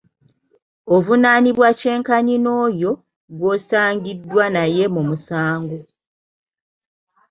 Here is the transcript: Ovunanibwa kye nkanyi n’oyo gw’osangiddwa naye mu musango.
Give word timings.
Ovunanibwa 0.95 1.69
kye 1.79 1.93
nkanyi 1.99 2.35
n’oyo 2.43 2.91
gw’osangiddwa 3.37 4.45
naye 4.55 4.83
mu 4.93 5.01
musango. 5.09 5.77